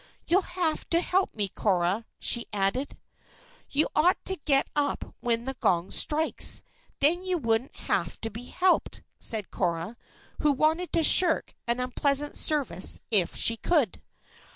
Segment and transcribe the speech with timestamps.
[0.25, 2.97] "You'll have to help me, Cora," she added.
[3.69, 6.63] "You ought to get up when the gong strikes;
[7.01, 9.95] then you wouldn't have to be helped," said Cora,
[10.39, 14.01] who wanted to shirk an unpleasant service if she could.